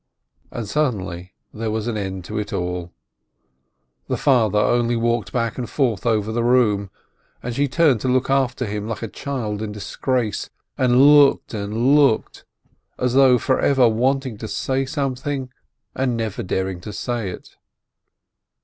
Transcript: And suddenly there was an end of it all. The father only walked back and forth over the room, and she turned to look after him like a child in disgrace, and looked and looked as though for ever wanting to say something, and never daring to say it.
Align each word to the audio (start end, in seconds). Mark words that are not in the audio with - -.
And 0.49 0.67
suddenly 0.67 1.35
there 1.53 1.69
was 1.69 1.85
an 1.85 1.95
end 1.95 2.27
of 2.31 2.39
it 2.39 2.51
all. 2.51 2.91
The 4.07 4.17
father 4.17 4.57
only 4.57 4.95
walked 4.95 5.31
back 5.31 5.59
and 5.59 5.69
forth 5.69 6.07
over 6.07 6.31
the 6.31 6.43
room, 6.43 6.89
and 7.43 7.53
she 7.53 7.67
turned 7.67 8.01
to 8.01 8.07
look 8.07 8.27
after 8.27 8.65
him 8.65 8.87
like 8.87 9.03
a 9.03 9.07
child 9.07 9.61
in 9.61 9.71
disgrace, 9.71 10.49
and 10.75 10.99
looked 11.15 11.53
and 11.53 11.95
looked 11.95 12.45
as 12.97 13.13
though 13.13 13.37
for 13.37 13.59
ever 13.59 13.87
wanting 13.87 14.39
to 14.39 14.47
say 14.47 14.87
something, 14.87 15.51
and 15.93 16.17
never 16.17 16.41
daring 16.41 16.81
to 16.81 16.93
say 16.93 17.29
it. 17.29 17.49